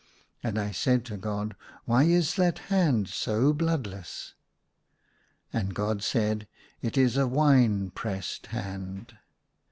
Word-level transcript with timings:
And 0.41 0.57
I 0.57 0.71
said 0.71 1.05
to 1.05 1.15
God," 1.15 1.55
Why 1.85 2.05
is 2.05 2.33
that 2.33 2.57
hand 2.73 3.07
so 3.07 3.53
bloodless?" 3.53 4.33
And 5.53 5.75
God 5.75 6.01
said, 6.01 6.47
"It 6.81 6.97
is 6.97 7.17
a 7.17 7.27
wine 7.27 7.91
pressed 7.91 8.47
hand." 8.47 9.19